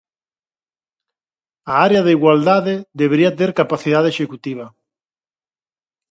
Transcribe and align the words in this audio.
A 1.73 1.75
Área 1.87 2.01
de 2.05 2.11
Igualdade 2.17 2.75
debería 3.01 3.35
ter 3.39 3.51
capacidade 3.61 4.07
executiva. 4.13 4.65